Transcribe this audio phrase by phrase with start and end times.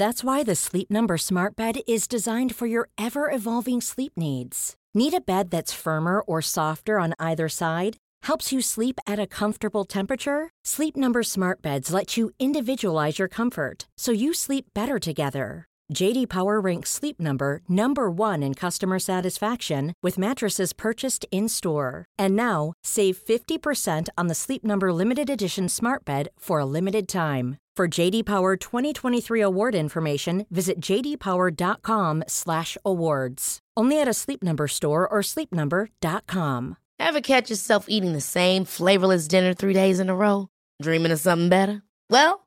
[0.00, 4.74] That's why the Sleep Number Smart Bed is designed for your ever-evolving sleep needs.
[4.94, 7.98] Need a bed that's firmer or softer on either side?
[8.22, 10.48] Helps you sleep at a comfortable temperature?
[10.64, 15.66] Sleep Number Smart Beds let you individualize your comfort so you sleep better together.
[15.92, 22.06] JD Power ranks Sleep Number number 1 in customer satisfaction with mattresses purchased in-store.
[22.16, 27.08] And now, save 50% on the Sleep Number limited edition Smart Bed for a limited
[27.08, 27.56] time.
[27.76, 33.58] For JD Power 2023 award information, visit jdpower.com/awards.
[33.76, 36.76] Only at a Sleep Number store or sleepnumber.com.
[36.98, 40.48] Ever catch yourself eating the same flavorless dinner three days in a row?
[40.82, 41.82] Dreaming of something better?
[42.10, 42.46] Well,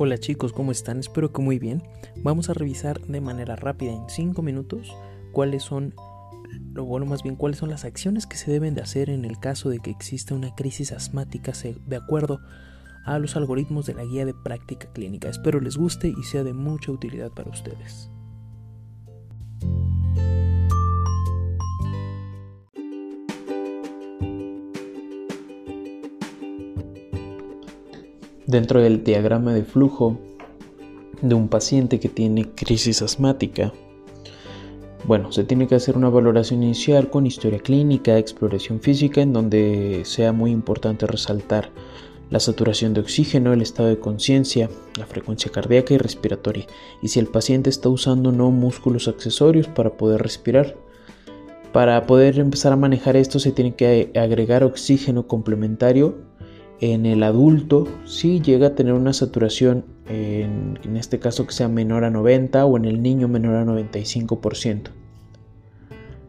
[0.00, 1.00] Hola chicos, ¿cómo están?
[1.00, 1.82] Espero que muy bien.
[2.18, 4.94] Vamos a revisar de manera rápida en 5 minutos
[5.32, 5.92] cuáles son,
[6.72, 9.40] lo bueno más bien, cuáles son las acciones que se deben de hacer en el
[9.40, 11.50] caso de que exista una crisis asmática
[11.84, 12.38] de acuerdo
[13.06, 15.30] a los algoritmos de la guía de práctica clínica.
[15.30, 18.08] Espero les guste y sea de mucha utilidad para ustedes.
[28.48, 30.18] Dentro del diagrama de flujo
[31.20, 33.74] de un paciente que tiene crisis asmática,
[35.04, 40.00] bueno, se tiene que hacer una valoración inicial con historia clínica, exploración física, en donde
[40.06, 41.72] sea muy importante resaltar
[42.30, 46.64] la saturación de oxígeno, el estado de conciencia, la frecuencia cardíaca y respiratoria,
[47.02, 50.74] y si el paciente está usando no músculos accesorios para poder respirar.
[51.74, 56.27] Para poder empezar a manejar esto se tiene que agregar oxígeno complementario
[56.80, 62.04] en el adulto si llega a tener una saturación, en, este caso que sea menor
[62.04, 64.90] a 90 o en el niño menor a 95%.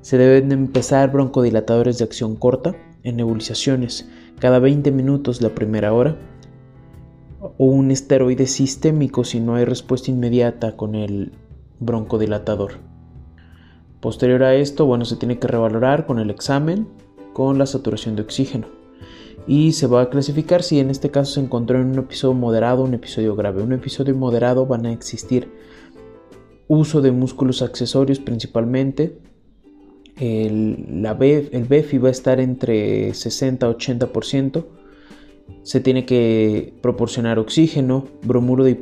[0.02, 6.18] Se deben empezar broncodilatadores de acción corta en nebulizaciones cada 20 minutos la primera hora
[7.42, 11.34] o un esteroide sistémico si no hay respuesta inmediata con el
[11.80, 12.74] broncodilatador.
[14.00, 16.88] Posterior a esto, bueno, se tiene que revalorar con el examen
[17.34, 18.79] con la saturación de oxígeno
[19.50, 22.84] y se va a clasificar si en este caso se encontró en un episodio moderado
[22.84, 23.64] un episodio grave.
[23.64, 25.52] Un episodio moderado van a existir
[26.68, 29.18] uso de músculos accesorios principalmente.
[30.18, 34.66] El, la el BEFI va a estar entre 60 a 80%.
[35.64, 38.78] Se tiene que proporcionar oxígeno, bromuro de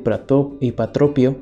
[0.59, 1.37] hipatropio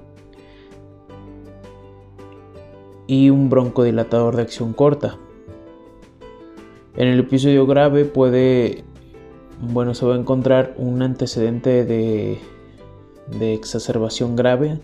[3.07, 5.17] y un broncodilatador de acción corta.
[6.95, 8.83] En el episodio grave puede
[9.71, 12.39] bueno, se va a encontrar un antecedente de,
[13.41, 14.79] exacerbación grave.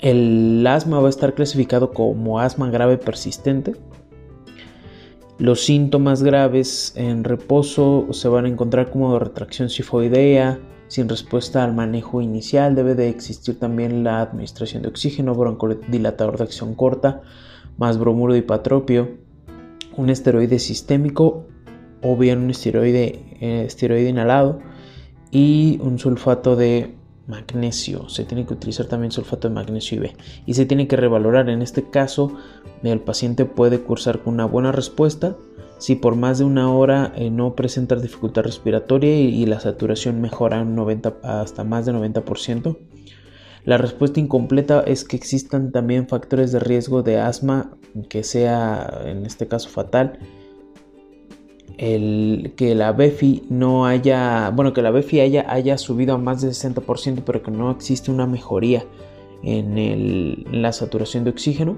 [0.00, 3.74] El asma va a estar clasificado como asma grave persistente.
[5.38, 11.74] Los síntomas graves en reposo se van a encontrar como retracción sifoidea, sin respuesta al
[11.74, 12.74] manejo inicial.
[12.74, 17.22] Debe de existir también la administración de oxígeno, broncodilatador de acción corta,
[17.78, 19.18] más bromuro de hipatropio,
[19.96, 21.46] un esteroide sistémico
[22.02, 24.60] o bien un esteroide, eh, esteroide inhalado
[25.30, 26.94] y un sulfato de
[27.26, 28.08] magnesio.
[28.08, 30.16] Se tiene que utilizar también sulfato de magnesio y B.
[30.46, 31.48] Y se tiene que revalorar.
[31.48, 32.36] En este caso,
[32.82, 35.36] el paciente puede cursar con una buena respuesta
[35.82, 40.64] si por más de una hora eh, no presenta dificultad respiratoria y, la saturación mejora
[40.64, 42.78] 90, hasta más de 90%.
[43.64, 47.76] La respuesta incompleta es que existan también factores de riesgo de asma
[48.08, 50.20] que sea en este caso fatal
[51.78, 56.42] el, que la BEFI no haya, bueno, que la BEFI haya, haya subido a más
[56.42, 58.84] de 60%, pero que no existe una mejoría
[59.42, 61.76] en, la saturación de oxígeno.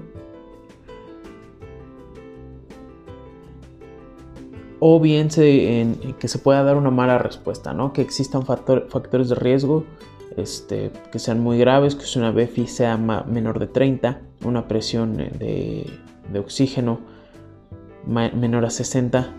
[4.87, 7.91] o bien que se pueda dar una mala respuesta, ¿no?
[7.91, 9.83] que existan factores de riesgo
[10.37, 15.89] este, que sean muy graves, que una BFI sea menor de 30, una presión de,
[16.31, 16.99] de oxígeno
[18.05, 19.33] menor a 60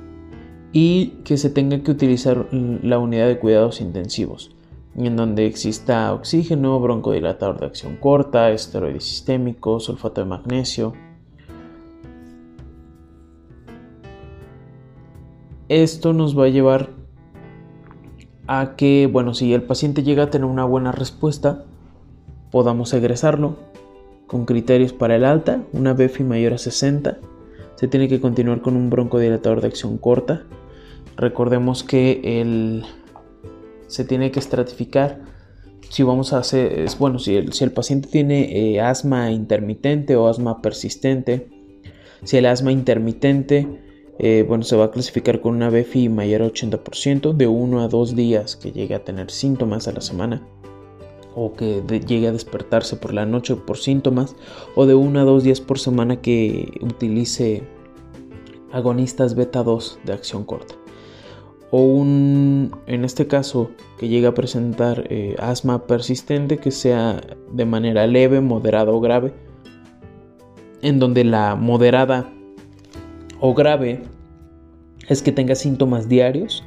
[0.73, 4.57] y que se tenga que utilizar la unidad de cuidados intensivos
[5.05, 10.95] en donde exista oxígeno, broncodilatador de acción corta, esteroide sistémico, sulfato de magnesio.
[15.69, 16.91] Esto nos va a llevar
[18.47, 21.65] a que, bueno, si el paciente llega a tener una buena respuesta,
[22.51, 23.57] podamos egresarlo
[24.27, 27.19] con criterios para el alta, una BFI mayor a 60.
[27.76, 30.44] Se tiene que continuar con un broncodilatador de acción corta.
[31.17, 32.84] Recordemos que el
[33.87, 35.20] se tiene que estratificar
[35.88, 40.28] si vamos a hacer, bueno, si el, si el paciente tiene eh, asma intermitente o
[40.28, 41.49] asma persistente,
[42.25, 43.69] si el asma intermitente,
[44.19, 47.88] eh, bueno, se va a clasificar con una BFI mayor a 80%, de 1 a
[47.88, 50.46] 2 días que llegue a tener síntomas a la semana,
[51.37, 54.35] o que llegue a despertarse por la noche por síntomas,
[54.75, 57.62] o de 1 a 2 días por semana que utilice
[58.73, 60.75] agonistas beta 2 de acción corta.
[61.71, 67.21] O un, en este caso, que llegue a presentar eh, asma persistente que sea
[67.53, 69.35] de manera leve, moderada o grave,
[70.81, 72.33] en donde la moderada
[73.41, 74.05] o grave
[75.06, 76.65] es que tenga síntomas diarios,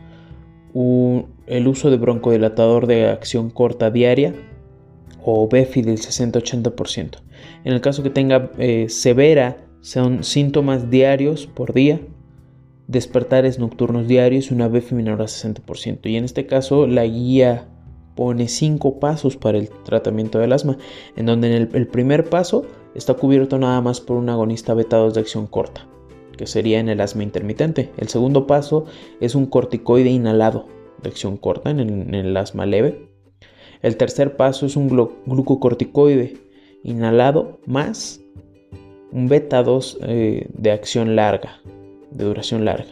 [0.76, 4.36] el uso de broncodilatador de acción corta diaria
[5.24, 7.22] o BEFI del 60-80%.
[7.64, 12.02] En el caso que tenga eh, severa, son síntomas diarios por día,
[12.88, 16.00] despertares nocturnos diarios y una BF menor a 60%.
[16.10, 17.68] Y en este caso la guía
[18.16, 20.78] pone cinco pasos para el tratamiento del asma,
[21.16, 25.14] en donde en el, primer paso está cubierto nada más por un agonista beta 2
[25.14, 25.88] de acción corta,
[26.36, 27.92] que sería en el asma intermitente.
[27.98, 28.86] El segundo paso
[29.22, 30.66] es un corticoide inhalado
[31.02, 33.09] de acción corta en el, asma leve.
[33.82, 34.90] El tercer paso es un
[35.26, 36.38] glucocorticoide
[36.84, 38.22] inhalado más
[39.12, 41.62] un beta 2 eh, de acción larga,
[42.12, 42.92] de duración larga.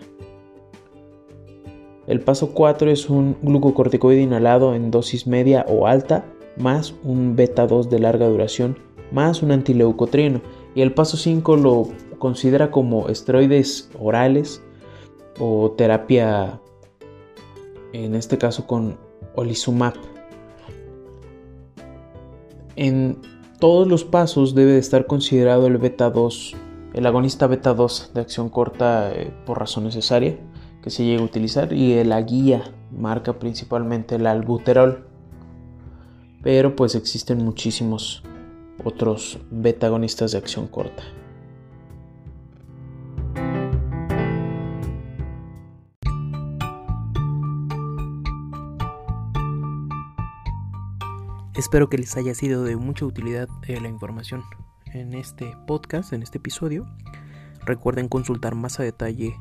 [2.07, 6.25] El paso 4 es un glucocorticoide inhalado en dosis media o alta,
[6.55, 8.77] más un beta 2 de larga duración,
[9.11, 10.41] más un antileucotrino.
[10.73, 14.63] Y el paso 5 lo considera como esteroides orales
[15.39, 16.61] o terapia,
[17.91, 18.97] en este caso con
[19.35, 19.93] olizumab.
[22.77, 23.17] En
[23.59, 26.55] todos los pasos debe estar considerado el beta 2
[26.93, 30.37] el agonista beta 2 de acción corta eh, por razón necesaria
[30.81, 35.05] que se llega a utilizar y la guía marca principalmente el albuterol.
[36.41, 38.23] Pero pues existen muchísimos
[38.83, 41.03] otros beta agonistas de acción corta
[51.57, 54.43] Espero que les haya sido de mucha utilidad eh, la información
[54.93, 56.85] en este podcast, en este episodio.
[57.65, 59.35] Recuerden consultar más a detalle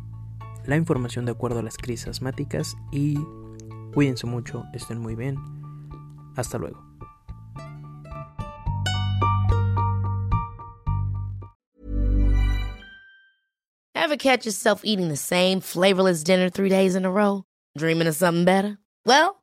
[0.65, 3.19] la información de acuerdo a las crisis asmáticas y
[3.93, 5.37] cuídense mucho, estén muy bien.
[6.37, 6.83] Hasta luego.
[13.95, 17.45] Ever catch yourself eating the same flavorless dinner three days in a row?
[17.77, 18.79] Dreaming of something better?
[19.05, 19.43] Well,